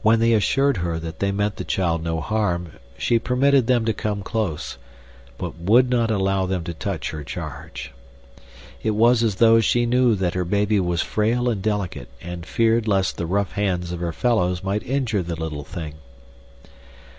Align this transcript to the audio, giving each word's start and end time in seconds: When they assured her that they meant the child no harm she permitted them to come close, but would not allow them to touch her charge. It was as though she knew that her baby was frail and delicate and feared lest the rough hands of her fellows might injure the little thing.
When 0.00 0.20
they 0.20 0.32
assured 0.32 0.78
her 0.78 0.98
that 0.98 1.18
they 1.18 1.30
meant 1.30 1.56
the 1.56 1.64
child 1.64 2.02
no 2.02 2.18
harm 2.22 2.78
she 2.96 3.18
permitted 3.18 3.66
them 3.66 3.84
to 3.84 3.92
come 3.92 4.22
close, 4.22 4.78
but 5.36 5.58
would 5.58 5.90
not 5.90 6.10
allow 6.10 6.46
them 6.46 6.64
to 6.64 6.72
touch 6.72 7.10
her 7.10 7.22
charge. 7.22 7.92
It 8.82 8.92
was 8.92 9.22
as 9.22 9.34
though 9.34 9.60
she 9.60 9.84
knew 9.84 10.14
that 10.14 10.32
her 10.32 10.46
baby 10.46 10.80
was 10.80 11.02
frail 11.02 11.50
and 11.50 11.60
delicate 11.60 12.08
and 12.22 12.46
feared 12.46 12.88
lest 12.88 13.18
the 13.18 13.26
rough 13.26 13.52
hands 13.52 13.92
of 13.92 14.00
her 14.00 14.14
fellows 14.14 14.62
might 14.64 14.82
injure 14.82 15.22
the 15.22 15.36
little 15.36 15.64
thing. 15.64 15.96